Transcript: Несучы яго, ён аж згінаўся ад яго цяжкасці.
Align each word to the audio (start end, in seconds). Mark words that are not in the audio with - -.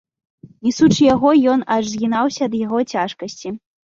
Несучы 0.67 1.03
яго, 1.15 1.33
ён 1.51 1.59
аж 1.77 1.83
згінаўся 1.93 2.41
ад 2.51 2.57
яго 2.65 2.79
цяжкасці. 2.97 3.49